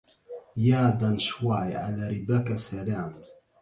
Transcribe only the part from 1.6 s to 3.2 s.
على رباك سلام